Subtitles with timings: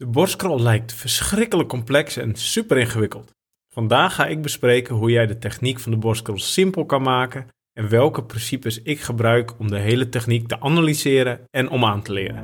[0.00, 3.30] De borstkrol lijkt verschrikkelijk complex en super ingewikkeld.
[3.74, 7.88] Vandaag ga ik bespreken hoe jij de techniek van de borstkrol simpel kan maken en
[7.88, 12.42] welke principes ik gebruik om de hele techniek te analyseren en om aan te leren.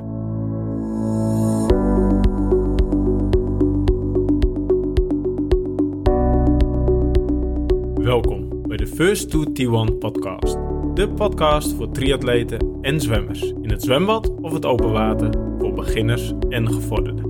[8.03, 10.57] Welkom bij de First to T1 podcast.
[10.93, 15.29] De podcast voor triatleten en zwemmers in het zwembad of het open water
[15.59, 17.26] voor beginners en gevorderden.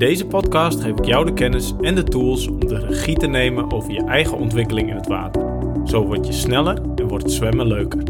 [0.00, 3.72] Deze podcast geef ik jou de kennis en de tools om de regie te nemen
[3.72, 5.42] over je eigen ontwikkeling in het water.
[5.84, 8.02] Zo word je sneller en wordt zwemmen leuker.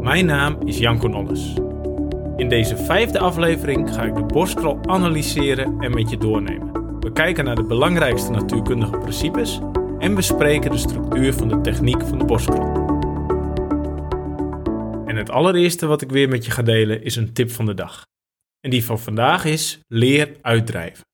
[0.00, 1.54] Mijn naam is Janko Nolles.
[2.36, 7.00] In deze vijfde aflevering ga ik de borstkrol analyseren en met je doornemen.
[7.00, 9.60] We kijken naar de belangrijkste natuurkundige principes
[9.98, 12.72] en bespreken de structuur van de techniek van de borstkrol.
[15.06, 17.74] En het allereerste wat ik weer met je ga delen is een tip van de
[17.74, 18.07] dag.
[18.60, 21.04] En die van vandaag is leer uitdrijven.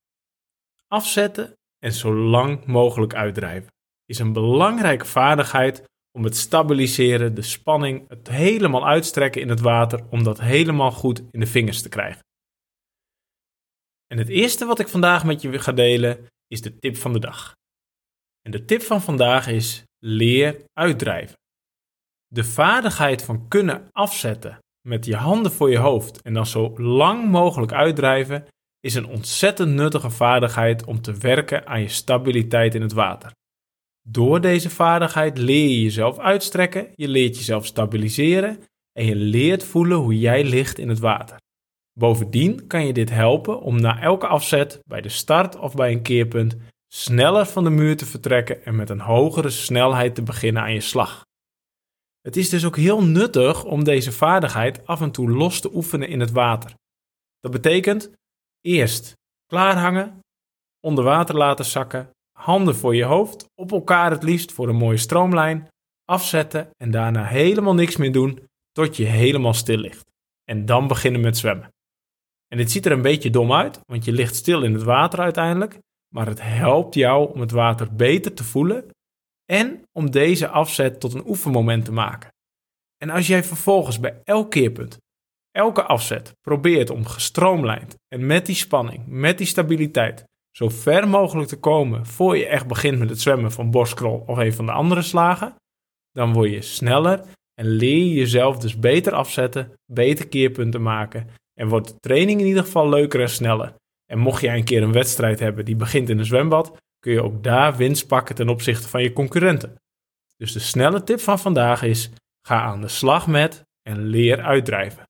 [0.86, 3.72] Afzetten en zo lang mogelijk uitdrijven
[4.04, 10.06] is een belangrijke vaardigheid om het stabiliseren, de spanning, het helemaal uitstrekken in het water,
[10.10, 12.22] om dat helemaal goed in de vingers te krijgen.
[14.06, 17.18] En het eerste wat ik vandaag met je ga delen is de tip van de
[17.18, 17.52] dag.
[18.42, 21.36] En de tip van vandaag is leer uitdrijven.
[22.26, 27.30] De vaardigheid van kunnen afzetten met je handen voor je hoofd en dan zo lang
[27.30, 28.46] mogelijk uitdrijven,
[28.80, 33.32] is een ontzettend nuttige vaardigheid om te werken aan je stabiliteit in het water.
[34.08, 38.58] Door deze vaardigheid leer je jezelf uitstrekken, je leert jezelf stabiliseren
[38.92, 41.36] en je leert voelen hoe jij ligt in het water.
[41.98, 46.02] Bovendien kan je dit helpen om na elke afzet, bij de start of bij een
[46.02, 46.56] keerpunt,
[46.88, 50.80] sneller van de muur te vertrekken en met een hogere snelheid te beginnen aan je
[50.80, 51.24] slag.
[52.26, 56.08] Het is dus ook heel nuttig om deze vaardigheid af en toe los te oefenen
[56.08, 56.74] in het water.
[57.40, 58.12] Dat betekent
[58.60, 59.12] eerst
[59.46, 60.18] klaarhangen,
[60.80, 64.96] onder water laten zakken, handen voor je hoofd, op elkaar het liefst voor een mooie
[64.96, 65.68] stroomlijn,
[66.04, 70.12] afzetten en daarna helemaal niks meer doen tot je helemaal stil ligt.
[70.44, 71.68] En dan beginnen met zwemmen.
[72.48, 75.18] En dit ziet er een beetje dom uit, want je ligt stil in het water
[75.18, 75.78] uiteindelijk,
[76.14, 78.90] maar het helpt jou om het water beter te voelen
[79.44, 82.32] en om deze afzet tot een oefenmoment te maken.
[82.96, 84.98] En als jij vervolgens bij elk keerpunt,
[85.50, 91.48] elke afzet probeert om gestroomlijnd en met die spanning, met die stabiliteit, zo ver mogelijk
[91.48, 94.72] te komen voor je echt begint met het zwemmen van borstkrol of een van de
[94.72, 95.54] andere slagen,
[96.10, 101.68] dan word je sneller en leer je jezelf dus beter afzetten, beter keerpunten maken en
[101.68, 103.74] wordt de training in ieder geval leuker en sneller.
[104.04, 107.22] En mocht jij een keer een wedstrijd hebben die begint in een zwembad, kun je
[107.22, 109.74] ook daar winst pakken ten opzichte van je concurrenten.
[110.36, 112.10] Dus de snelle tip van vandaag is:
[112.46, 115.02] ga aan de slag met en leer uitdrijven.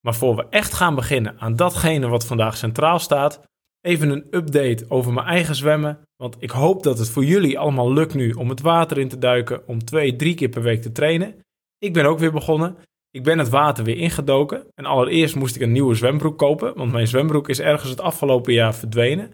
[0.00, 3.42] Maar voor we echt gaan beginnen aan datgene wat vandaag centraal staat,
[3.80, 6.02] even een update over mijn eigen zwemmen.
[6.16, 9.18] Want ik hoop dat het voor jullie allemaal lukt nu om het water in te
[9.18, 11.34] duiken, om twee, drie keer per week te trainen.
[11.78, 12.76] Ik ben ook weer begonnen.
[13.10, 14.66] Ik ben het water weer ingedoken.
[14.74, 18.52] En allereerst moest ik een nieuwe zwembroek kopen, want mijn zwembroek is ergens het afgelopen
[18.52, 19.32] jaar verdwenen.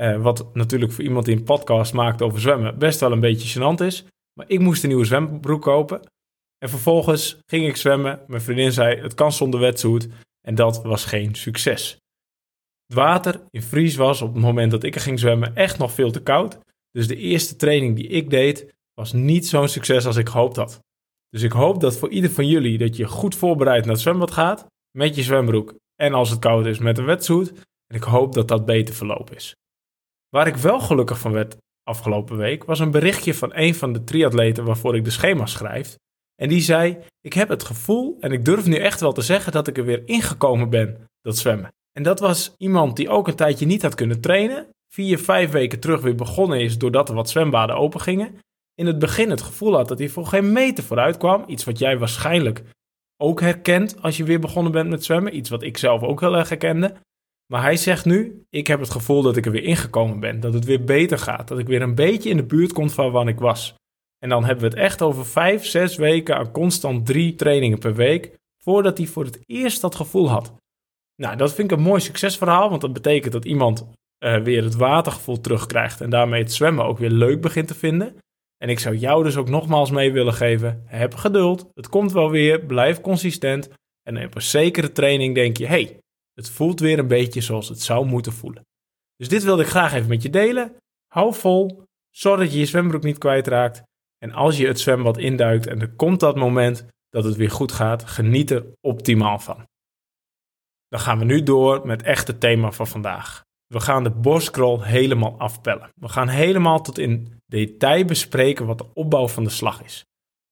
[0.00, 3.60] Uh, wat natuurlijk voor iemand die een podcast maakt over zwemmen best wel een beetje
[3.60, 4.04] gênant is.
[4.32, 6.00] Maar ik moest een nieuwe zwembroek kopen.
[6.58, 8.20] En vervolgens ging ik zwemmen.
[8.26, 10.08] Mijn vriendin zei: het kan zonder wetsuit.
[10.40, 11.98] En dat was geen succes.
[12.86, 15.92] Het water in Vries was op het moment dat ik er ging zwemmen echt nog
[15.92, 16.58] veel te koud.
[16.90, 20.80] Dus de eerste training die ik deed was niet zo'n succes als ik gehoopt had.
[21.28, 24.30] Dus ik hoop dat voor ieder van jullie dat je goed voorbereid naar het zwembad
[24.30, 24.66] gaat.
[24.90, 27.52] Met je zwembroek en als het koud is met een wetsuit.
[27.86, 29.54] En ik hoop dat dat beter verlopen is.
[30.34, 34.04] Waar ik wel gelukkig van werd afgelopen week was een berichtje van een van de
[34.04, 35.96] triatleten waarvoor ik de schema's schrijf.
[36.42, 39.52] En die zei: Ik heb het gevoel en ik durf nu echt wel te zeggen
[39.52, 41.72] dat ik er weer ingekomen ben, dat zwemmen.
[41.92, 44.68] En dat was iemand die ook een tijdje niet had kunnen trainen.
[44.92, 48.38] Vier, vijf weken terug weer begonnen is doordat er wat zwembaden open gingen.
[48.74, 51.44] In het begin het gevoel had dat hij voor geen meter vooruit kwam.
[51.46, 52.62] Iets wat jij waarschijnlijk
[53.22, 55.36] ook herkent als je weer begonnen bent met zwemmen.
[55.36, 56.94] Iets wat ik zelf ook heel erg herkende.
[57.52, 60.40] Maar hij zegt nu: Ik heb het gevoel dat ik er weer ingekomen ben.
[60.40, 61.48] Dat het weer beter gaat.
[61.48, 63.74] Dat ik weer een beetje in de buurt kom van waar ik was.
[64.18, 67.94] En dan hebben we het echt over vijf, zes weken aan constant drie trainingen per
[67.94, 68.34] week.
[68.62, 70.54] Voordat hij voor het eerst dat gevoel had.
[71.16, 72.68] Nou, dat vind ik een mooi succesverhaal.
[72.68, 73.86] Want dat betekent dat iemand
[74.24, 76.00] uh, weer het watergevoel terugkrijgt.
[76.00, 78.16] En daarmee het zwemmen ook weer leuk begint te vinden.
[78.56, 81.70] En ik zou jou dus ook nogmaals mee willen geven: heb geduld.
[81.74, 82.60] Het komt wel weer.
[82.60, 83.68] Blijf consistent.
[84.02, 85.98] En op een zekere training denk je: hey,
[86.34, 88.66] het voelt weer een beetje zoals het zou moeten voelen.
[89.16, 90.76] Dus dit wilde ik graag even met je delen.
[91.06, 93.82] Hou vol, zorg dat je je zwembroek niet kwijtraakt.
[94.18, 97.72] En als je het zwembad induikt en er komt dat moment dat het weer goed
[97.72, 99.66] gaat, geniet er optimaal van.
[100.88, 103.42] Dan gaan we nu door met echt het thema van vandaag.
[103.66, 105.90] We gaan de borstkrol helemaal afpellen.
[106.00, 110.04] We gaan helemaal tot in detail bespreken wat de opbouw van de slag is.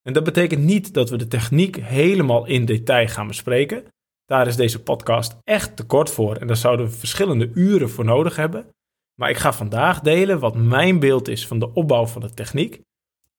[0.02, 3.84] En dat betekent niet dat we de techniek helemaal in detail gaan bespreken.
[4.32, 8.04] Daar is deze podcast echt te kort voor en daar zouden we verschillende uren voor
[8.04, 8.66] nodig hebben.
[9.14, 12.80] Maar ik ga vandaag delen wat mijn beeld is van de opbouw van de techniek.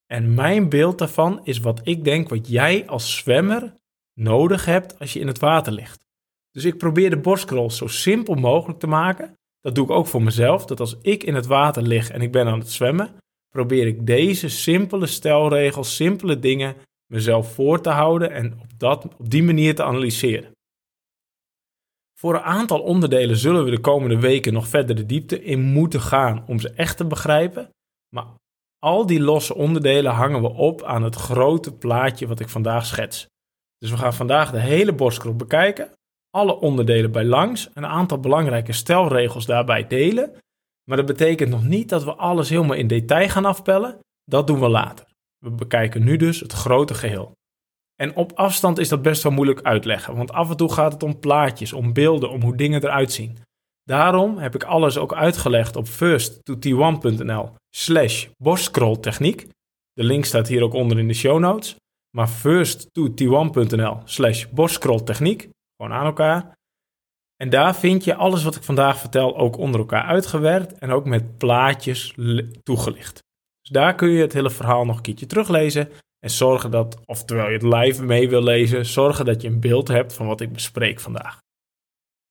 [0.05, 3.75] En mijn beeld daarvan is wat ik denk wat jij als zwemmer
[4.19, 6.05] nodig hebt als je in het water ligt.
[6.51, 9.33] Dus ik probeer de borstcrawl zo simpel mogelijk te maken.
[9.59, 10.65] Dat doe ik ook voor mezelf.
[10.65, 13.15] Dat als ik in het water lig en ik ben aan het zwemmen,
[13.49, 16.75] probeer ik deze simpele stelregels, simpele dingen
[17.11, 20.52] mezelf voor te houden en op, dat, op die manier te analyseren.
[22.23, 26.01] Voor een aantal onderdelen zullen we de komende weken nog verder de diepte in moeten
[26.01, 27.69] gaan om ze echt te begrijpen.
[28.15, 28.25] Maar
[28.79, 33.25] al die losse onderdelen hangen we op aan het grote plaatje wat ik vandaag schets.
[33.77, 35.91] Dus we gaan vandaag de hele borstkrop bekijken,
[36.29, 40.31] alle onderdelen bij langs, een aantal belangrijke stelregels daarbij delen.
[40.89, 43.99] Maar dat betekent nog niet dat we alles helemaal in detail gaan afpellen.
[44.23, 45.05] Dat doen we later.
[45.37, 47.31] We bekijken nu dus het grote geheel.
[48.03, 51.03] En op afstand is dat best wel moeilijk uitleggen, want af en toe gaat het
[51.03, 53.37] om plaatjes, om beelden, om hoe dingen eruit zien.
[53.83, 58.27] Daarom heb ik alles ook uitgelegd op first2t1.nl slash
[58.99, 59.47] techniek.
[59.93, 61.75] De link staat hier ook onder in de show notes.
[62.17, 64.45] Maar first2t1.nl slash
[65.03, 66.53] techniek, gewoon aan elkaar.
[67.35, 71.05] En daar vind je alles wat ik vandaag vertel ook onder elkaar uitgewerkt en ook
[71.05, 72.15] met plaatjes
[72.63, 73.19] toegelicht.
[73.61, 75.89] Dus daar kun je het hele verhaal nog een keertje teruglezen
[76.23, 79.59] en zorgen dat, of terwijl je het live mee wil lezen, zorgen dat je een
[79.59, 81.41] beeld hebt van wat ik bespreek vandaag.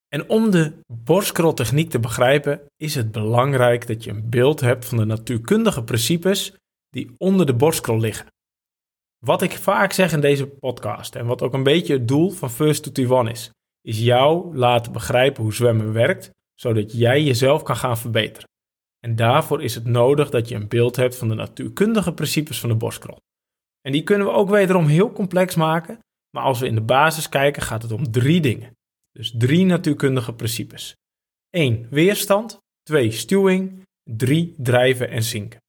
[0.09, 4.99] En om de borstkroltechniek te begrijpen, is het belangrijk dat je een beeld hebt van
[4.99, 6.55] de natuurkundige principes
[6.89, 8.27] die onder de borstkrol liggen.
[9.19, 12.51] Wat ik vaak zeg in deze podcast en wat ook een beetje het doel van
[12.51, 13.51] First to T1 is,
[13.81, 18.49] is jou laten begrijpen hoe zwemmen werkt, zodat jij jezelf kan gaan verbeteren.
[19.05, 22.69] En daarvoor is het nodig dat je een beeld hebt van de natuurkundige principes van
[22.69, 23.19] de borstkrol.
[23.83, 25.99] En die kunnen we ook wederom heel complex maken,
[26.31, 28.77] maar als we in de basis kijken gaat het om drie dingen.
[29.11, 30.95] Dus drie natuurkundige principes.
[31.51, 31.87] 1.
[31.91, 32.59] Weerstand.
[32.83, 33.11] 2.
[33.11, 33.83] Stuwing.
[34.11, 34.55] 3.
[34.59, 35.61] Drijven en zinken.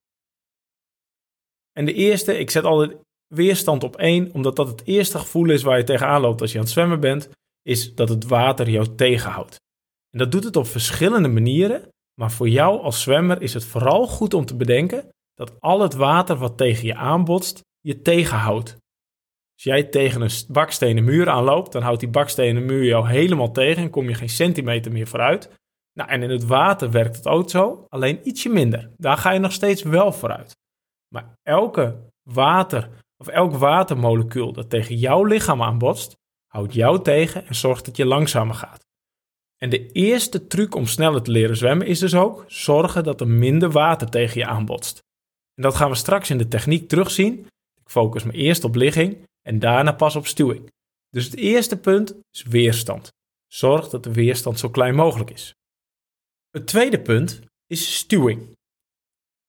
[1.72, 2.98] En de eerste, ik zet altijd
[3.34, 6.58] weerstand op 1, omdat dat het eerste gevoel is waar je tegenaan loopt als je
[6.58, 7.30] aan het zwemmen bent,
[7.62, 9.56] is dat het water jou tegenhoudt.
[10.10, 11.88] En dat doet het op verschillende manieren,
[12.20, 15.94] maar voor jou als zwemmer is het vooral goed om te bedenken dat al het
[15.94, 18.72] water wat tegen je aanbotst, je tegenhoudt.
[19.54, 23.84] Als jij tegen een bakstenen muur aanloopt, dan houdt die bakstenen muur jou helemaal tegen
[23.84, 25.50] en kom je geen centimeter meer vooruit.
[25.94, 28.92] Nou, en in het water werkt het ook zo, alleen ietsje minder.
[28.98, 30.58] Daar ga je nog steeds wel vooruit.
[31.08, 36.16] Maar elke water of elk watermolecuul dat tegen jouw lichaam aanbotst,
[36.48, 38.86] houdt jou tegen en zorgt dat je langzamer gaat.
[39.58, 43.28] En de eerste truc om sneller te leren zwemmen is dus ook zorgen dat er
[43.28, 45.00] minder water tegen je aanbotst.
[45.56, 47.48] En dat gaan we straks in de techniek terugzien.
[47.84, 50.72] Ik focus me eerst op ligging en daarna pas op stuwing.
[51.10, 53.12] Dus het eerste punt is weerstand.
[53.48, 55.54] Zorg dat de weerstand zo klein mogelijk is.
[56.50, 58.56] Het tweede punt is stuwing.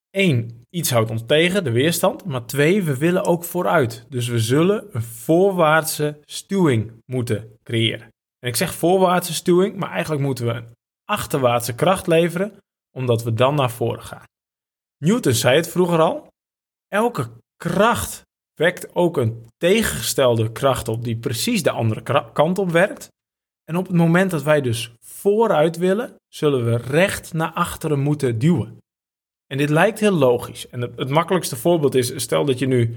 [0.09, 0.65] 1.
[0.69, 2.25] Iets houdt ons tegen, de weerstand.
[2.25, 4.05] Maar twee, we willen ook vooruit.
[4.09, 8.07] Dus we zullen een voorwaartse stuwing moeten creëren.
[8.39, 10.73] En ik zeg voorwaartse stuwing, maar eigenlijk moeten we een
[11.03, 12.57] achterwaartse kracht leveren,
[12.97, 14.23] omdat we dan naar voren gaan.
[14.97, 16.27] Newton zei het vroeger al.
[16.87, 17.29] Elke
[17.69, 18.21] kracht
[18.53, 23.07] wekt ook een tegengestelde kracht op die precies de andere kant op werkt.
[23.63, 28.39] En op het moment dat wij dus vooruit willen, zullen we recht naar achteren moeten
[28.39, 28.77] duwen.
[29.47, 30.69] En dit lijkt heel logisch.
[30.69, 32.95] En het, makkelijkste voorbeeld is, stel dat je nu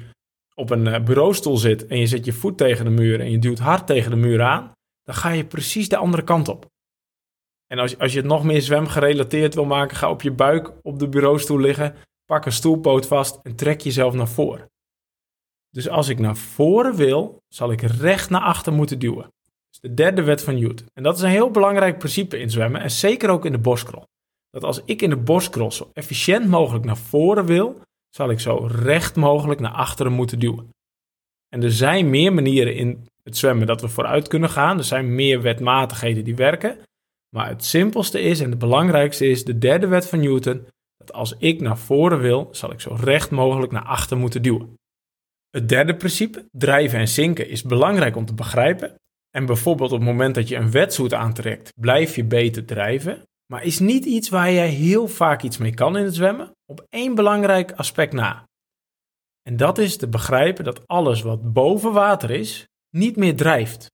[0.55, 3.39] op een eh, bureaustoel zit en je zet je voet tegen de muur en je
[3.39, 4.73] duwt hard tegen de muur aan,
[5.03, 6.67] dan ga je precies de andere kant op.
[7.67, 10.99] En als, als je het nog meer zwemgerelateerd wil maken, ga op je buik op
[10.99, 11.95] de bureaustoel liggen,
[12.29, 14.71] pak een stoelpoot vast en trek jezelf naar voren.
[15.71, 19.23] Dus als ik naar voren wil, zal ik recht naar achter moeten duwen.
[19.23, 20.87] Dat is de derde wet van Newton.
[20.95, 24.05] En dat is een heel belangrijk principe in zwemmen en zeker ook in de borstkrol
[24.51, 27.81] dat als ik in de borstcross zo efficiënt mogelijk naar voren wil,
[28.11, 30.69] zal ik zo recht mogelijk naar achteren moeten duwen.
[31.49, 34.79] En er zijn meer manieren in het zwemmen dat we vooruit kunnen gaan.
[34.79, 36.79] Er zijn meer wetmatigheden die werken.
[37.37, 40.67] Maar het simpelste is en het belangrijkste is de derde wet van Newton.
[40.99, 44.75] Dat als ik naar voren wil, zal ik zo recht mogelijk naar achter moeten duwen.
[45.51, 48.95] Het derde principe, drijven en zinken, is belangrijk om te begrijpen.
[49.31, 53.65] En bijvoorbeeld op het moment dat je een wetsuit aantrekt, blijf je beter drijven maar
[53.65, 57.15] is niet iets waar jij heel vaak iets mee kan in het zwemmen, op één
[57.15, 58.47] belangrijk aspect na.
[59.43, 63.87] En dat is te begrijpen dat alles wat boven water is, niet meer drijft.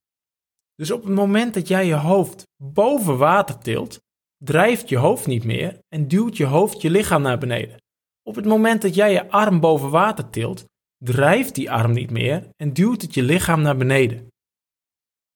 [0.74, 3.98] Dus op het moment dat jij je hoofd boven water tilt,
[4.44, 7.76] drijft je hoofd niet meer en duwt je hoofd je lichaam naar beneden.
[8.22, 10.64] Op het moment dat jij je arm boven water tilt,
[11.04, 14.28] drijft die arm niet meer en duwt het je lichaam naar beneden.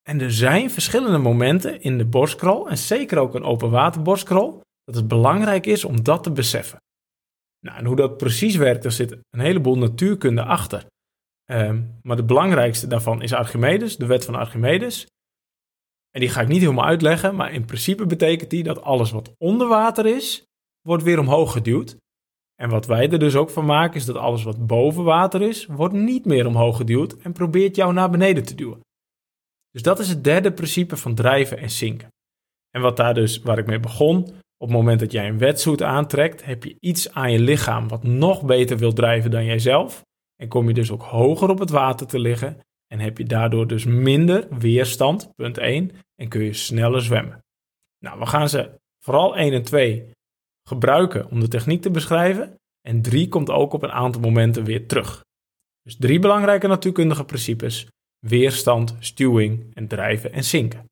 [0.03, 4.61] En er zijn verschillende momenten in de borstkrol, en zeker ook een open water borstkrol,
[4.85, 6.79] dat het belangrijk is om dat te beseffen.
[7.61, 10.87] Nou, en hoe dat precies werkt, daar zit een heleboel natuurkunde achter.
[11.45, 15.07] Ehm, maar de belangrijkste daarvan is Archimedes, de wet van Archimedes.
[16.11, 19.33] En die ga ik niet helemaal uitleggen, maar in principe betekent die dat alles wat
[19.39, 20.45] onder water is,
[20.81, 21.97] wordt weer omhoog geduwd.
[22.55, 25.67] En wat wij er dus ook van maken, is dat alles wat boven water is,
[25.67, 28.81] wordt niet meer omhoog geduwd en probeert jou naar beneden te duwen.
[29.71, 32.09] Dus dat is het derde principe van drijven en zinken.
[32.71, 34.23] En wat daar dus, waar ik mee begon,
[34.57, 38.03] op het moment dat jij een wetsuit aantrekt, heb je iets aan je lichaam wat
[38.03, 40.03] nog beter wil drijven dan jijzelf.
[40.37, 42.61] En kom je dus ook hoger op het water te liggen
[42.93, 47.45] en heb je daardoor dus minder weerstand, punt 1, en kun je sneller zwemmen.
[48.05, 48.71] Nou, we gaan ze
[49.05, 50.11] vooral 1 en 2
[50.69, 52.55] gebruiken om de techniek te beschrijven.
[52.81, 55.27] En 3 komt ook op een aantal momenten weer terug.
[55.83, 57.87] Dus drie belangrijke natuurkundige principes:
[58.27, 60.85] weerstand, stuwing en drijven en zinken.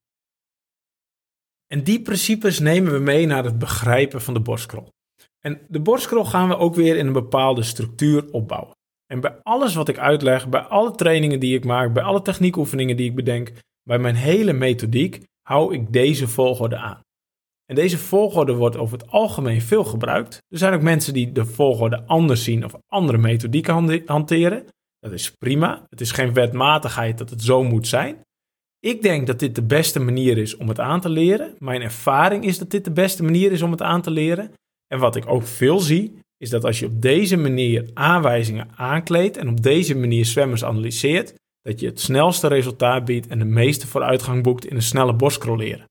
[1.67, 4.89] En die principes nemen we mee naar het begrijpen van de borstkrol.
[5.41, 8.76] En de borstkrol gaan we ook weer in een bepaalde structuur opbouwen.
[9.07, 12.97] En bij alles wat ik uitleg, bij alle trainingen die ik maak, bij alle techniekoefeningen
[12.97, 17.05] die ik bedenk, bij mijn hele methodiek, hou ik deze volgorde aan.
[17.67, 20.39] En deze volgorde wordt over het algemeen veel gebruikt.
[20.49, 24.67] Er zijn ook mensen die de volgorde anders zien of andere methodieken hanteren.
[24.99, 25.87] Dat is prima.
[25.89, 28.25] Het is geen wetmatigheid dat het zo moet zijn.
[28.81, 31.55] Ik denk dat dit de beste manier is om het aan te leren.
[31.59, 34.53] Mijn ervaring is dat dit de beste manier is om het aan te leren.
[34.87, 39.37] En wat ik ook veel zie, is dat als je op deze manier aanwijzingen aankleedt
[39.37, 43.87] en op deze manier zwemmers analyseert, dat je het snelste resultaat biedt en de meeste
[43.87, 45.87] vooruitgang boekt in een snelle borstcrolleren.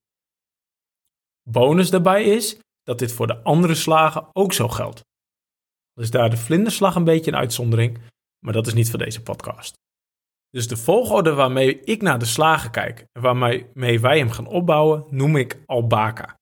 [1.50, 5.02] Bonus daarbij is dat dit voor de andere slagen ook zo geldt.
[5.94, 8.00] Dus daar de vlinderslag een beetje een uitzondering,
[8.40, 9.74] maar dat is niet voor deze podcast.
[10.50, 15.06] Dus de volgorde waarmee ik naar de slagen kijk en waarmee wij hem gaan opbouwen,
[15.10, 16.36] noem ik Albaka.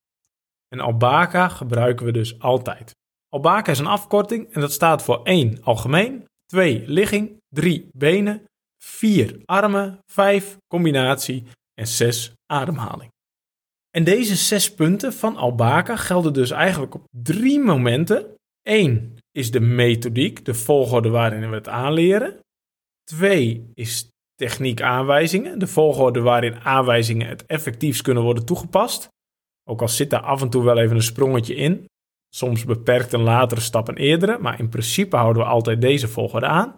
[0.68, 2.94] En Albaka gebruiken we dus altijd.
[3.34, 8.44] Albaka is een afkorting en dat staat voor 1 algemeen, 2 ligging, 3 benen,
[8.84, 13.10] 4 armen, 5 combinatie en 6 ademhaling.
[13.90, 18.34] En deze zes punten van Albaka gelden dus eigenlijk op drie momenten.
[18.62, 22.38] Eén is de methodiek, de volgorde waarin we het aanleren.
[23.04, 29.08] Twee is techniek aanwijzingen, de volgorde waarin aanwijzingen het effectiefst kunnen worden toegepast.
[29.68, 31.86] Ook al zit daar af en toe wel even een sprongetje in.
[32.34, 36.46] Soms beperkt een latere stap een eerdere, maar in principe houden we altijd deze volgorde
[36.46, 36.76] aan.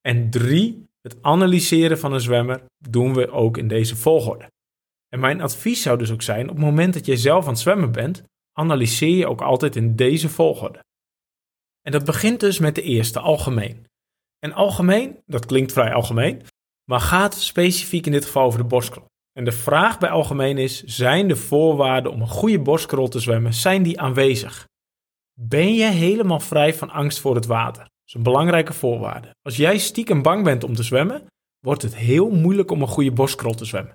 [0.00, 4.50] En drie, het analyseren van een zwemmer doen we ook in deze volgorde.
[5.08, 7.58] En mijn advies zou dus ook zijn: op het moment dat jij zelf aan het
[7.58, 8.22] zwemmen bent,
[8.58, 10.84] analyseer je ook altijd in deze volgorde.
[11.82, 13.86] En dat begint dus met de eerste, algemeen.
[14.38, 16.42] En algemeen, dat klinkt vrij algemeen,
[16.90, 19.06] maar gaat specifiek in dit geval over de borstkrol.
[19.32, 23.54] En de vraag bij algemeen is: zijn de voorwaarden om een goede borstkrol te zwemmen,
[23.54, 24.70] zijn die aanwezig?
[25.44, 27.82] Ben je helemaal vrij van angst voor het water?
[27.82, 29.34] Dat is een belangrijke voorwaarde.
[29.42, 31.26] Als jij stiekem bang bent om te zwemmen,
[31.58, 33.92] wordt het heel moeilijk om een goede borstkrol te zwemmen.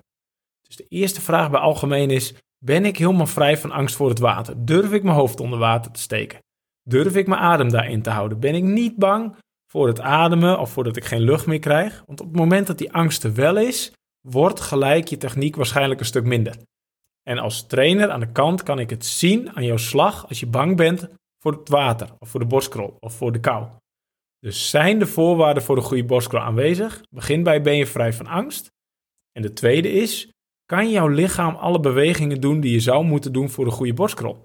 [0.66, 4.18] Dus de eerste vraag bij algemeen is: ben ik helemaal vrij van angst voor het
[4.18, 4.64] water?
[4.64, 6.38] Durf ik mijn hoofd onder water te steken?
[6.82, 8.40] Durf ik mijn adem daarin te houden?
[8.40, 9.36] Ben ik niet bang
[9.72, 12.02] voor het ademen of voordat ik geen lucht meer krijg?
[12.06, 16.00] Want op het moment dat die angst er wel is, wordt gelijk je techniek waarschijnlijk
[16.00, 16.56] een stuk minder.
[17.22, 20.46] En als trainer aan de kant kan ik het zien aan jouw slag als je
[20.46, 21.08] bang bent
[21.38, 23.66] voor het water of voor de borstkrol of voor de kou.
[24.40, 27.02] Dus zijn de voorwaarden voor een goede borstkrol aanwezig?
[27.10, 28.70] Begin bij ben je vrij van angst.
[29.32, 30.30] En de tweede is,
[30.64, 34.42] kan jouw lichaam alle bewegingen doen die je zou moeten doen voor een goede borstkrol?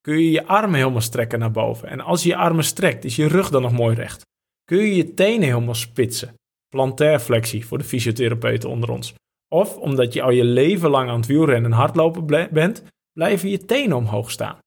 [0.00, 1.88] Kun je je armen helemaal strekken naar boven?
[1.88, 4.22] En als je je armen strekt, is je rug dan nog mooi recht?
[4.64, 6.34] Kun je je tenen helemaal spitsen?
[6.68, 9.14] Plantairflexie voor de fysiotherapeuten onder ons.
[9.48, 13.64] Of omdat je al je leven lang aan het wielrennen en hardlopen bent, blijven je
[13.64, 14.58] tenen omhoog staan.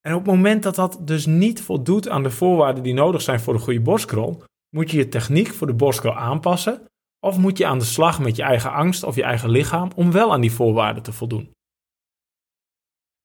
[0.00, 3.40] En op het moment dat dat dus niet voldoet aan de voorwaarden die nodig zijn
[3.40, 4.42] voor een goede borstkrol,
[4.76, 6.82] moet je je techniek voor de borstkrol aanpassen
[7.26, 10.12] of moet je aan de slag met je eigen angst of je eigen lichaam om
[10.12, 11.50] wel aan die voorwaarden te voldoen?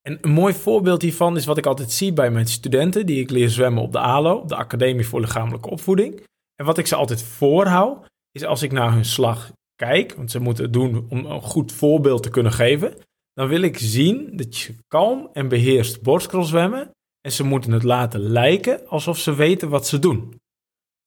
[0.01, 3.29] En een mooi voorbeeld hiervan is wat ik altijd zie bij mijn studenten die ik
[3.29, 6.23] leer zwemmen op de ALO, de Academie voor Lichamelijke Opvoeding.
[6.55, 10.39] En wat ik ze altijd voorhoud, is als ik naar hun slag kijk, want ze
[10.39, 12.93] moeten het doen om een goed voorbeeld te kunnen geven,
[13.35, 17.83] dan wil ik zien dat je kalm en beheerst borstkrol zwemmen en ze moeten het
[17.83, 20.39] laten lijken alsof ze weten wat ze doen.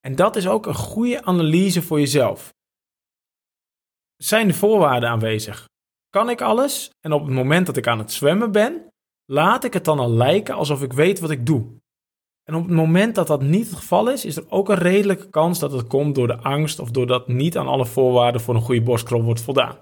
[0.01, 2.53] En dat is ook een goede analyse voor jezelf.
[4.17, 5.67] zijn de voorwaarden aanwezig?
[6.09, 6.91] Kan ik alles?
[7.01, 8.89] En op het moment dat ik aan het zwemmen ben,
[9.25, 11.67] laat ik het dan al lijken alsof ik weet wat ik doe.
[12.45, 15.29] En op het moment dat dat niet het geval is, is er ook een redelijke
[15.29, 18.61] kans dat het komt door de angst of doordat niet aan alle voorwaarden voor een
[18.61, 19.79] goede borstkrol wordt voldaan.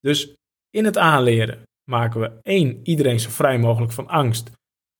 [0.00, 0.34] Dus
[0.74, 4.50] in het aanleren maken we één, iedereen zo vrij mogelijk van angst.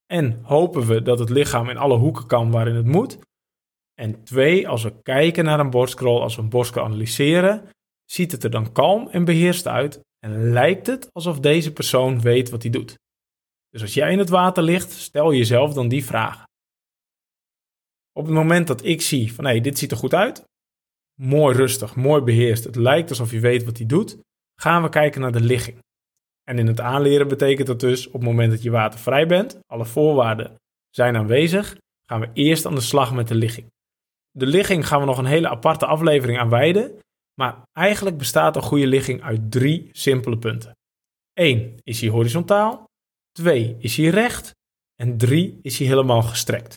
[0.07, 3.19] En hopen we dat het lichaam in alle hoeken kan waarin het moet.
[3.95, 7.69] En twee, als we kijken naar een borstkrol, als we een borstkrol analyseren,
[8.05, 12.51] ziet het er dan kalm en beheerst uit en lijkt het alsof deze persoon weet
[12.51, 12.95] wat hij doet.
[13.69, 16.49] Dus als jij in het water ligt, stel jezelf dan die vragen.
[18.13, 20.45] Op het moment dat ik zie van hé, hey, dit ziet er goed uit,
[21.21, 24.19] mooi rustig, mooi beheerst, het lijkt alsof je weet wat hij doet,
[24.65, 25.79] gaan we kijken naar de ligging.
[26.43, 29.85] En in het aanleren betekent dat dus op het moment dat je watervrij bent, alle
[29.85, 30.55] voorwaarden
[30.91, 31.77] zijn aanwezig,
[32.09, 33.67] gaan we eerst aan de slag met de ligging.
[34.31, 36.99] De ligging gaan we nog een hele aparte aflevering aan wijden,
[37.41, 40.73] maar eigenlijk bestaat een goede ligging uit drie simpele punten.
[41.33, 41.77] 1.
[41.83, 42.85] Is hij horizontaal?
[43.33, 43.77] 2.
[43.79, 44.51] Is hij recht?
[44.95, 45.59] En 3.
[45.63, 46.75] Is hij helemaal gestrekt?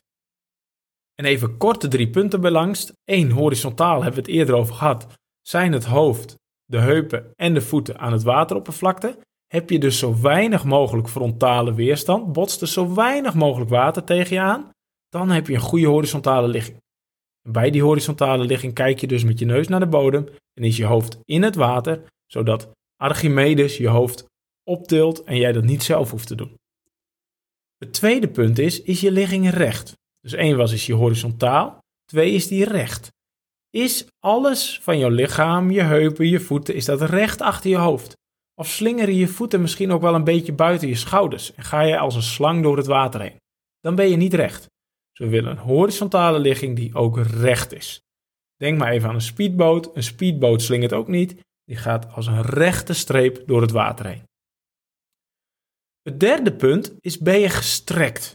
[1.15, 2.91] En even korte drie punten belangst.
[3.03, 3.31] 1.
[3.31, 5.07] Horizontaal hebben we het eerder over gehad.
[5.41, 6.35] Zijn het hoofd,
[6.67, 9.17] de heupen en de voeten aan het wateroppervlakte?
[9.47, 14.35] Heb je dus zo weinig mogelijk frontale weerstand, botst er zo weinig mogelijk water tegen
[14.35, 14.69] je aan,
[15.09, 16.77] dan heb je een goede horizontale ligging.
[17.49, 20.77] Bij die horizontale ligging kijk je dus met je neus naar de bodem en is
[20.77, 24.25] je hoofd in het water, zodat Archimedes je hoofd
[24.63, 26.55] optilt en jij dat niet zelf hoeft te doen.
[27.77, 29.93] Het tweede punt is, is je ligging recht?
[30.19, 31.77] Dus één was, is je horizontaal.
[32.05, 33.09] Twee is die recht.
[33.77, 38.15] Is alles van jouw lichaam, je heupen, je voeten, is dat recht achter je hoofd?
[38.55, 41.97] Of slingeren je voeten misschien ook wel een beetje buiten je schouders en ga je
[41.97, 43.35] als een slang door het water heen?
[43.79, 44.65] Dan ben je niet recht.
[45.11, 48.01] Dus we willen een horizontale ligging die ook recht is.
[48.55, 49.95] Denk maar even aan een speedboot.
[49.95, 51.35] Een speedboot slingert ook niet.
[51.63, 54.23] Die gaat als een rechte streep door het water heen.
[56.01, 58.33] Het derde punt is ben je gestrekt.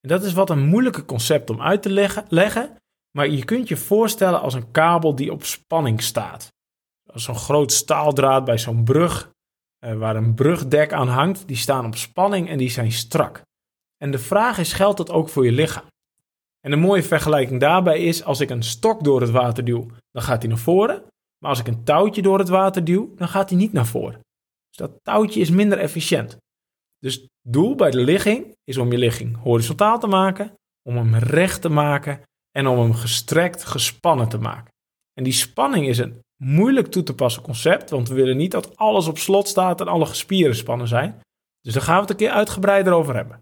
[0.00, 2.76] En dat is wat een moeilijke concept om uit te leggen, leggen,
[3.16, 6.52] maar je kunt je voorstellen als een kabel die op spanning staat.
[7.04, 9.30] Zo'n groot staaldraad bij zo'n brug,
[9.78, 13.42] eh, waar een brugdek aan hangt, die staan op spanning en die zijn strak.
[13.96, 15.88] En de vraag is, geldt dat ook voor je lichaam?
[16.60, 20.22] En een mooie vergelijking daarbij is, als ik een stok door het water duw, dan
[20.22, 21.02] gaat hij naar voren.
[21.38, 24.20] Maar als ik een touwtje door het water duw, dan gaat hij niet naar voren.
[24.68, 26.36] Dus dat touwtje is minder efficiënt.
[26.98, 30.52] Dus het doel bij de ligging is om je ligging horizontaal te maken,
[30.88, 32.22] om hem recht te maken
[32.60, 34.72] en om hem gestrekt, gespannen te maken.
[35.14, 38.76] En die spanning is een moeilijk toe te passen concept, want we willen niet dat
[38.76, 41.20] alles op slot staat en alle gespieren spannen zijn.
[41.60, 43.38] Dus daar gaan we het een keer uitgebreider over hebben.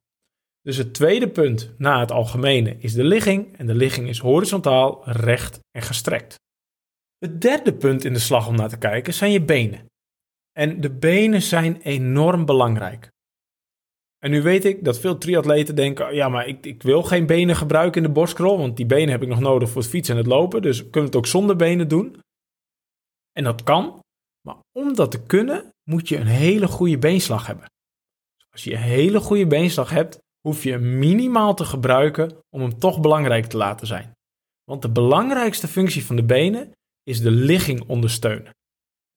[0.63, 5.01] Dus het tweede punt na het algemene is de ligging en de ligging is horizontaal,
[5.05, 6.35] recht en gestrekt.
[7.19, 9.87] Het derde punt in de slag om naar te kijken zijn je benen.
[10.53, 13.09] En de benen zijn enorm belangrijk.
[14.19, 17.57] En nu weet ik dat veel triatleten denken: ja, maar ik, ik wil geen benen
[17.57, 20.21] gebruiken in de borstcrawl, want die benen heb ik nog nodig voor het fietsen en
[20.21, 20.63] het lopen.
[20.63, 22.21] Dus kunnen we het ook zonder benen doen.
[23.33, 24.01] En dat kan,
[24.47, 27.67] maar om dat te kunnen, moet je een hele goede beenslag hebben.
[28.51, 32.79] Als je een hele goede beenslag hebt, hoef je hem minimaal te gebruiken om hem
[32.79, 34.13] toch belangrijk te laten zijn.
[34.65, 38.53] Want de belangrijkste functie van de benen is de ligging ondersteunen.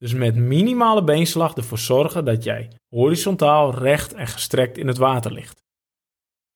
[0.02, 5.32] Dus met minimale beenslag ervoor zorgen dat jij horizontaal, recht en gestrekt in het water
[5.32, 5.62] ligt.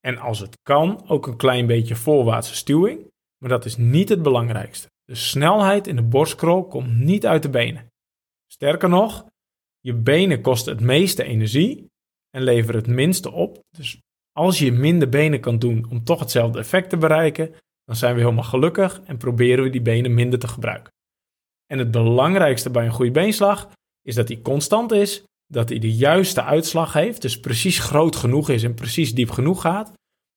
[0.01, 4.23] En als het kan, ook een klein beetje voorwaartse stuwing, maar dat is niet het
[4.23, 4.89] belangrijkste.
[5.05, 7.87] De snelheid in de borstkrol komt niet uit de benen.
[8.53, 9.27] Sterker nog,
[9.81, 11.87] je benen kosten het meeste energie
[12.31, 13.59] en leveren het minste op.
[13.77, 14.01] Dus
[14.33, 17.55] als je minder benen kan doen om toch hetzelfde effect te bereiken,
[17.85, 20.95] dan zijn we helemaal gelukkig en proberen we die benen minder te gebruiken.
[21.67, 23.69] En het belangrijkste bij een goede beenslag
[24.03, 28.51] is dat hij constant is, dat hij de juiste uitslag heeft, dus precies groot genoeg
[28.51, 29.93] is en precies diep genoeg gaat.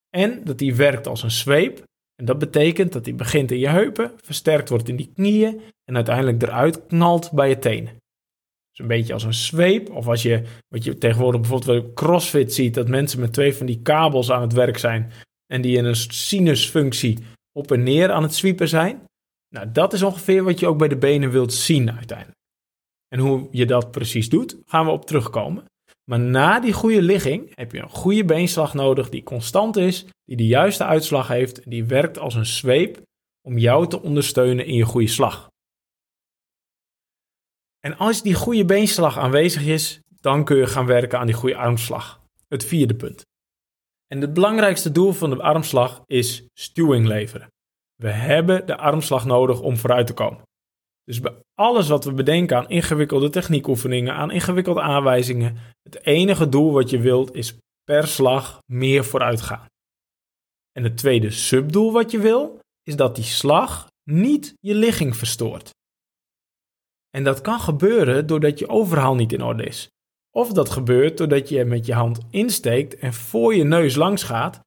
[0.09, 1.83] En dat hij werkt als een zweep.
[2.15, 5.95] En dat betekent dat hij begint in je heupen, versterkt wordt in die knieën en
[5.95, 7.97] uiteindelijk eruit knalt bij je tenen.
[8.71, 9.89] Dus een beetje als een zweep.
[9.89, 13.65] Of als je, wat je tegenwoordig bijvoorbeeld bij CrossFit ziet, dat mensen met twee van
[13.65, 15.11] die kabels aan het werk zijn.
[15.45, 17.17] En die in een sinusfunctie
[17.51, 19.01] op en neer aan het sweepen zijn.
[19.49, 22.37] Nou, dat is ongeveer wat je ook bij de benen wilt zien uiteindelijk.
[23.07, 25.65] En hoe je dat precies doet, gaan we op terugkomen.
[26.09, 30.37] Maar na die goede ligging heb je een goede beenslag nodig die constant is, die
[30.37, 33.01] de juiste uitslag heeft die werkt als een zweep
[33.47, 35.47] om jou te ondersteunen in je goede slag.
[37.79, 41.55] En als die goede beenslag aanwezig is, dan kun je gaan werken aan die goede
[41.55, 42.21] armslag.
[42.47, 43.25] Het vierde punt.
[44.07, 47.47] En het belangrijkste doel van de armslag is stuwing leveren.
[48.01, 50.41] We hebben de armslag nodig om vooruit te komen.
[51.03, 56.71] Dus bij alles wat we bedenken aan ingewikkelde techniekoefeningen, aan ingewikkelde aanwijzingen, het enige doel
[56.71, 59.65] wat je wilt is per slag meer vooruit gaan.
[60.71, 65.69] En het tweede subdoel wat je wil, is dat die slag niet je ligging verstoort.
[67.09, 69.89] En dat kan gebeuren doordat je overhaal niet in orde is.
[70.35, 74.59] Of dat gebeurt doordat je met je hand insteekt en voor je neus langs gaat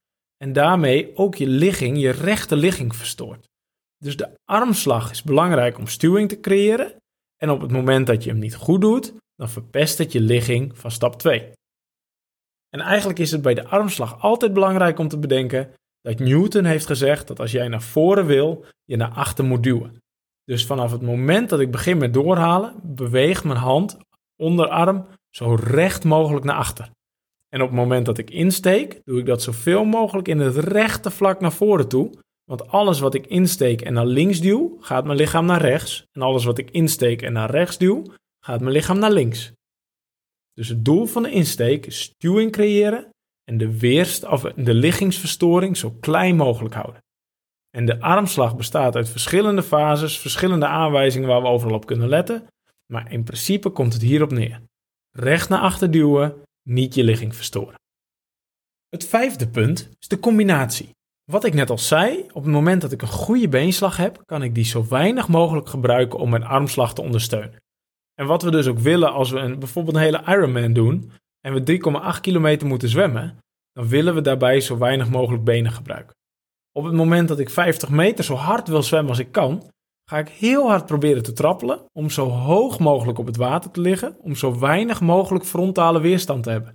[0.42, 3.48] en daarmee ook je ligging, je rechte ligging verstoort.
[3.98, 6.94] Dus de armslag is belangrijk om stuwing te creëren
[7.37, 10.78] en op het moment dat je hem niet goed doet, dan verpest het je ligging
[10.78, 11.52] van stap 2.
[12.68, 16.87] En eigenlijk is het bij de armslag altijd belangrijk om te bedenken dat Newton heeft
[16.87, 19.96] gezegd dat als jij naar voren wil, je naar achter moet duwen.
[20.44, 23.98] Dus vanaf het moment dat ik begin met doorhalen, beweegt mijn hand,
[24.37, 26.90] onderarm, zo recht mogelijk naar achter.
[27.54, 31.10] En op het moment dat ik insteek, doe ik dat zoveel mogelijk in het rechte
[31.10, 32.10] vlak naar voren toe.
[32.44, 36.04] Want alles wat ik insteek en naar links duw, gaat mijn lichaam naar rechts.
[36.12, 38.02] En alles wat ik insteek en naar rechts duw,
[38.44, 39.52] gaat mijn lichaam naar links.
[40.52, 43.08] Dus het doel van de insteek is stuwing creëren
[43.44, 47.00] en de, weerst, of de liggingsverstoring zo klein mogelijk houden.
[47.76, 52.46] En de armslag bestaat uit verschillende fases, verschillende aanwijzingen waar we overal op kunnen letten.
[52.92, 54.62] Maar in principe komt het hierop neer.
[55.16, 57.75] Recht naar achter duwen, niet je ligging verstoren.
[58.88, 60.90] Het vijfde punt is de combinatie.
[61.31, 64.42] Wat ik net al zei, op het moment dat ik een goede beenslag heb, kan
[64.42, 67.62] ik die zo weinig mogelijk gebruiken om mijn armslag te ondersteunen.
[68.14, 71.55] En wat we dus ook willen als we een, bijvoorbeeld een hele Ironman doen en
[71.55, 71.81] we
[72.16, 73.38] 3,8 kilometer moeten zwemmen,
[73.72, 76.16] dan willen we daarbij zo weinig mogelijk benen gebruiken.
[76.72, 79.70] Op het moment dat ik 50 meter zo hard wil zwemmen als ik kan,
[80.04, 83.80] ga ik heel hard proberen te trappelen om zo hoog mogelijk op het water te
[83.80, 86.74] liggen, om zo weinig mogelijk frontale weerstand te hebben.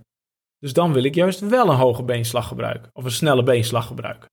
[0.60, 4.30] Dus dan wil ik juist wel een hoge beenslag gebruiken, of een snelle beenslag gebruiken.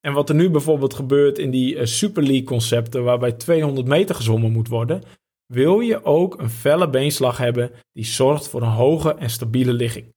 [0.00, 4.14] En wat er nu bijvoorbeeld gebeurt in die uh, Super League concepten, waarbij 200 meter
[4.14, 5.02] gezwommen moet worden,
[5.46, 10.14] wil je ook een felle beenslag hebben die zorgt voor een hoge en stabiele ligging.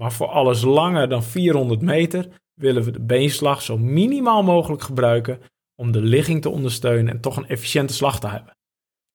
[0.00, 5.40] Maar voor alles langer dan 400 meter willen we de beenslag zo minimaal mogelijk gebruiken
[5.80, 8.52] om de ligging te ondersteunen en toch een efficiënte slag te hebben.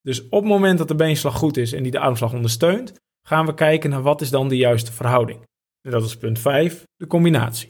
[0.01, 2.93] Dus op het moment dat de beenslag goed is en die de armslag ondersteunt,
[3.27, 5.43] gaan we kijken naar wat is dan de juiste verhouding.
[5.81, 7.69] En dat is punt 5, de combinatie.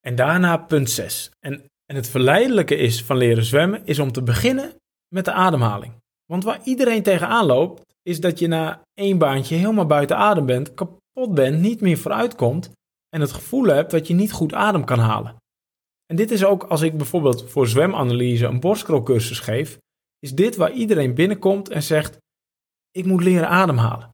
[0.00, 1.30] En daarna punt 6.
[1.40, 4.74] En, en het verleidelijke is van leren zwemmen is om te beginnen
[5.14, 5.94] met de ademhaling.
[6.24, 10.74] Want waar iedereen tegenaan loopt, is dat je na één baantje helemaal buiten adem bent,
[10.74, 12.70] kapot bent, niet meer vooruit komt
[13.08, 15.40] en het gevoel hebt dat je niet goed adem kan halen.
[16.06, 19.78] En dit is ook als ik bijvoorbeeld voor zwemanalyse een borstkrolcursus geef,
[20.18, 22.18] is dit waar iedereen binnenkomt en zegt:
[22.90, 24.10] Ik moet leren ademhalen.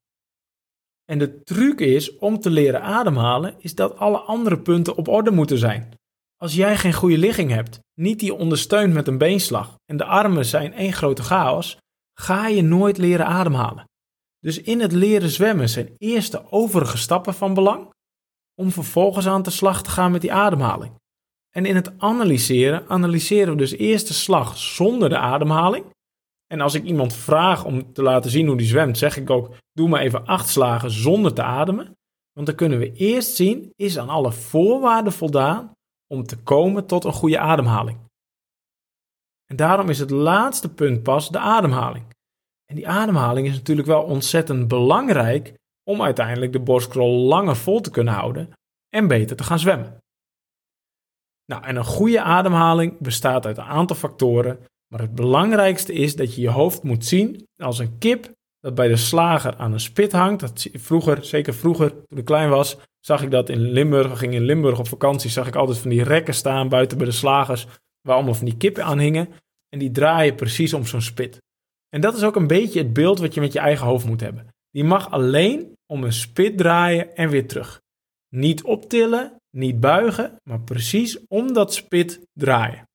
[1.04, 5.30] En de truc is om te leren ademhalen, is dat alle andere punten op orde
[5.30, 5.92] moeten zijn.
[6.36, 10.44] Als jij geen goede ligging hebt, niet die ondersteunt met een beenslag en de armen
[10.44, 11.78] zijn één grote chaos,
[12.14, 13.84] ga je nooit leren ademhalen.
[14.38, 17.90] Dus in het leren zwemmen zijn eerst de overige stappen van belang,
[18.54, 20.92] om vervolgens aan de slag te gaan met die ademhaling.
[21.50, 25.84] En in het analyseren, analyseren we dus eerst de slag zonder de ademhaling.
[26.46, 29.54] En als ik iemand vraag om te laten zien hoe die zwemt, zeg ik ook:
[29.72, 31.96] doe maar even acht slagen zonder te ademen.
[32.32, 35.72] Want dan kunnen we eerst zien: is aan alle voorwaarden voldaan
[36.06, 37.98] om te komen tot een goede ademhaling.
[39.50, 42.04] En daarom is het laatste punt pas de ademhaling.
[42.64, 47.90] En die ademhaling is natuurlijk wel ontzettend belangrijk om uiteindelijk de borstkrol langer vol te
[47.90, 48.52] kunnen houden
[48.88, 49.98] en beter te gaan zwemmen.
[51.52, 54.58] Nou, en een goede ademhaling bestaat uit een aantal factoren,
[54.88, 58.88] maar het belangrijkste is dat je je hoofd moet zien als een kip dat bij
[58.88, 60.40] de slager aan een spit hangt.
[60.40, 64.08] Dat vroeger, zeker vroeger toen ik klein was, zag ik dat in Limburg.
[64.08, 67.06] We gingen in Limburg op vakantie, zag ik altijd van die rekken staan buiten bij
[67.06, 67.66] de slagers,
[68.00, 69.28] waar allemaal van die kippen aan hingen.
[69.68, 71.38] En die draaien precies om zo'n spit.
[71.88, 74.20] En dat is ook een beetje het beeld wat je met je eigen hoofd moet
[74.20, 74.48] hebben.
[74.70, 77.80] Die mag alleen om een spit draaien en weer terug.
[78.34, 82.86] Niet optillen, niet buigen, maar precies om dat spit draaien.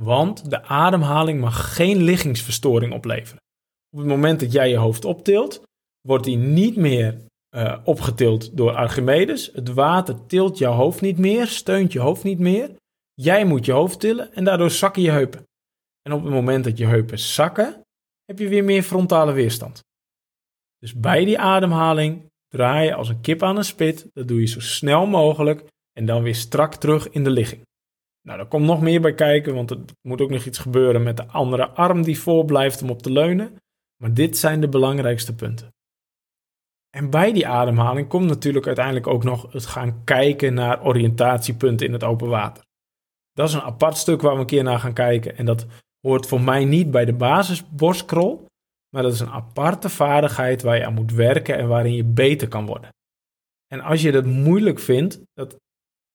[0.00, 3.42] Want de ademhaling mag geen liggingsverstoring opleveren.
[3.90, 5.62] Op het moment dat jij je hoofd optilt,
[6.00, 7.24] wordt die niet meer
[7.56, 9.50] uh, opgetild door Archimedes.
[9.52, 12.76] Het water tilt jouw hoofd niet meer, steunt je hoofd niet meer.
[13.14, 15.42] Jij moet je hoofd tillen en daardoor zakken je heupen.
[16.02, 17.80] En op het moment dat je heupen zakken,
[18.24, 19.84] heb je weer meer frontale weerstand.
[20.78, 24.10] Dus bij die ademhaling draai je als een kip aan een spit.
[24.12, 27.62] Dat doe je zo snel mogelijk en dan weer strak terug in de ligging.
[28.22, 31.16] Nou, er komt nog meer bij kijken, want er moet ook nog iets gebeuren met
[31.16, 33.56] de andere arm die vol blijft om op te leunen.
[34.02, 35.74] Maar dit zijn de belangrijkste punten.
[36.96, 41.92] En bij die ademhaling komt natuurlijk uiteindelijk ook nog het gaan kijken naar oriëntatiepunten in
[41.92, 42.64] het open water.
[43.32, 45.66] Dat is een apart stuk waar we een keer naar gaan kijken en dat
[46.06, 48.45] hoort voor mij niet bij de basisborstkrol,
[48.88, 52.48] maar dat is een aparte vaardigheid waar je aan moet werken en waarin je beter
[52.48, 52.90] kan worden.
[53.66, 55.56] En als je dat moeilijk vindt, dat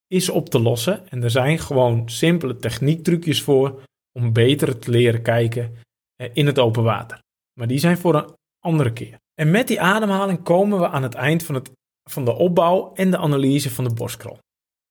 [0.08, 1.10] is op te lossen.
[1.10, 3.82] En er zijn gewoon simpele techniektrucjes voor
[4.20, 5.78] om beter te leren kijken
[6.16, 7.20] eh, in het open water.
[7.60, 9.18] Maar die zijn voor een andere keer.
[9.34, 11.72] En met die ademhaling komen we aan het eind van, het,
[12.10, 14.38] van de opbouw en de analyse van de borstkrol.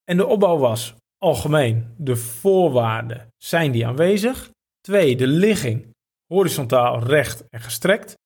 [0.04, 4.50] En de opbouw was algemeen, de voorwaarden zijn die aanwezig.
[4.80, 5.89] Twee, de ligging
[6.34, 8.18] horizontaal recht en gestrekt.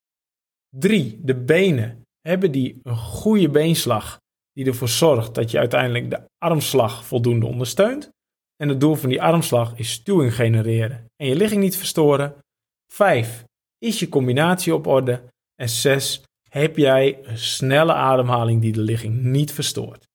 [0.69, 4.19] Drie, de benen hebben die een goede beenslag
[4.51, 8.09] die ervoor zorgt dat je uiteindelijk de armslag voldoende ondersteunt.
[8.55, 12.35] En het doel van die armslag is stuwing genereren en je ligging niet verstoren.
[12.91, 13.43] 5.
[13.77, 15.23] Is je combinatie op orde?
[15.55, 16.23] En 6.
[16.49, 20.07] Heb jij een snelle ademhaling die de ligging niet verstoort?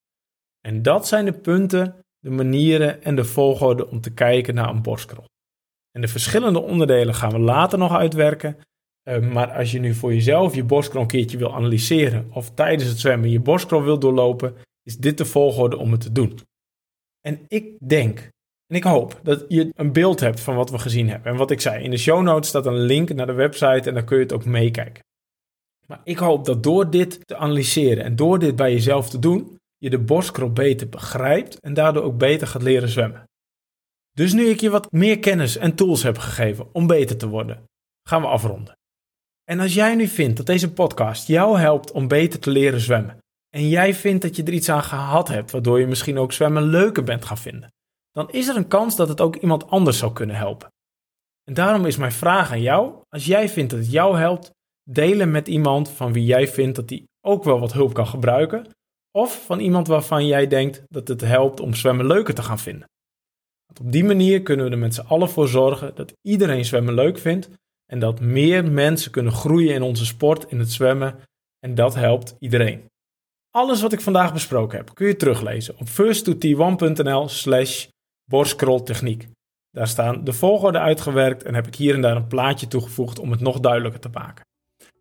[0.60, 4.82] En dat zijn de punten, de manieren en de volgorde om te kijken naar een
[4.82, 5.24] borstkrol.
[6.00, 8.56] En de verschillende onderdelen gaan we later nog uitwerken.
[9.08, 12.88] Uh, maar als je nu voor jezelf je borstkrol een keertje wil analyseren of tijdens
[12.88, 16.38] het zwemmen je borstkrol wil doorlopen, is dit de volgorde om het te doen.
[17.20, 18.28] En ik denk
[18.66, 21.32] en ik hoop dat je een beeld hebt van wat we gezien hebben.
[21.32, 23.94] En wat ik zei, in de show notes staat een link naar de website en
[23.94, 25.04] dan kun je het ook meekijken.
[25.86, 29.58] Maar ik hoop dat door dit te analyseren en door dit bij jezelf te doen,
[29.78, 33.28] je de borstkrol beter begrijpt en daardoor ook beter gaat leren zwemmen.
[34.12, 37.64] Dus nu ik je wat meer kennis en tools heb gegeven om beter te worden,
[38.08, 38.78] gaan we afronden.
[39.44, 43.18] En als jij nu vindt dat deze podcast jou helpt om beter te leren zwemmen,
[43.50, 46.62] en jij vindt dat je er iets aan gehad hebt, waardoor je misschien ook zwemmen
[46.62, 47.72] leuker bent gaan vinden,
[48.10, 50.68] dan is er een kans dat het ook iemand anders zou kunnen helpen.
[51.44, 54.50] En daarom is mijn vraag aan jou: als jij vindt dat het jou helpt,
[54.90, 58.66] delen met iemand van wie jij vindt dat die ook wel wat hulp kan gebruiken,
[59.10, 62.88] of van iemand waarvan jij denkt dat het helpt om zwemmen leuker te gaan vinden.
[63.78, 67.18] Op die manier kunnen we er met z'n allen voor zorgen dat iedereen zwemmen leuk
[67.18, 67.48] vindt
[67.86, 71.14] en dat meer mensen kunnen groeien in onze sport, in het zwemmen.
[71.58, 72.88] En dat helpt iedereen.
[73.50, 77.86] Alles wat ik vandaag besproken heb kun je teruglezen op first2t1.nl slash
[78.24, 79.28] borstkroltechniek.
[79.70, 83.30] Daar staan de volgorde uitgewerkt en heb ik hier en daar een plaatje toegevoegd om
[83.30, 84.44] het nog duidelijker te maken.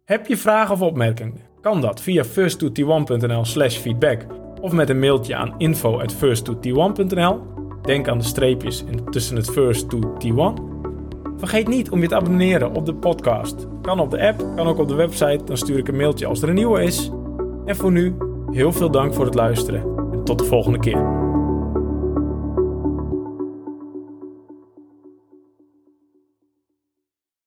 [0.05, 1.41] Heb je vragen of opmerkingen?
[1.61, 4.25] Kan dat via first2t1.nl slash feedback
[4.61, 7.58] of met een mailtje aan info at first2t1.nl.
[7.89, 10.63] Denk aan de streepjes tussen het first to T1
[11.37, 13.67] Vergeet niet om je te abonneren op de podcast.
[13.81, 15.43] Kan op de app, kan ook op de website.
[15.45, 17.11] Dan stuur ik een mailtje als er een nieuwe is.
[17.65, 18.15] En voor nu,
[18.51, 21.18] heel veel dank voor het luisteren en tot de volgende keer.